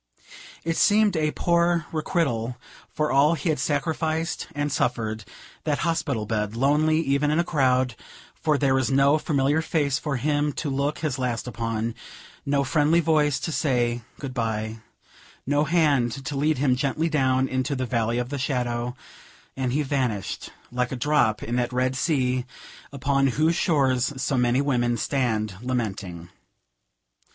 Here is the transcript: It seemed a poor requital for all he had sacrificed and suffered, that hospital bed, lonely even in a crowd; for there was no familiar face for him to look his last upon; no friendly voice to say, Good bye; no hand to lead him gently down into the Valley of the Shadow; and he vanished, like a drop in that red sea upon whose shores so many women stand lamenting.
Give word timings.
It 0.63 0.77
seemed 0.77 1.15
a 1.15 1.29
poor 1.29 1.85
requital 1.91 2.57
for 2.89 3.11
all 3.11 3.35
he 3.35 3.49
had 3.49 3.59
sacrificed 3.59 4.47
and 4.55 4.71
suffered, 4.71 5.25
that 5.63 5.77
hospital 5.85 6.25
bed, 6.25 6.55
lonely 6.55 6.99
even 7.01 7.29
in 7.29 7.37
a 7.37 7.43
crowd; 7.43 7.95
for 8.33 8.57
there 8.57 8.73
was 8.73 8.89
no 8.89 9.19
familiar 9.19 9.61
face 9.61 9.99
for 9.99 10.15
him 10.17 10.53
to 10.53 10.71
look 10.71 10.97
his 10.97 11.19
last 11.19 11.47
upon; 11.47 11.93
no 12.47 12.63
friendly 12.63 12.99
voice 12.99 13.39
to 13.41 13.51
say, 13.51 14.01
Good 14.19 14.33
bye; 14.33 14.77
no 15.45 15.65
hand 15.65 16.25
to 16.25 16.35
lead 16.35 16.57
him 16.57 16.75
gently 16.75 17.07
down 17.07 17.47
into 17.47 17.75
the 17.75 17.85
Valley 17.85 18.17
of 18.17 18.29
the 18.29 18.39
Shadow; 18.39 18.95
and 19.55 19.71
he 19.71 19.83
vanished, 19.83 20.49
like 20.71 20.91
a 20.91 20.95
drop 20.95 21.43
in 21.43 21.57
that 21.57 21.71
red 21.71 21.95
sea 21.95 22.45
upon 22.91 23.27
whose 23.37 23.55
shores 23.55 24.19
so 24.19 24.35
many 24.35 24.61
women 24.61 24.97
stand 24.97 25.57
lamenting. 25.61 26.29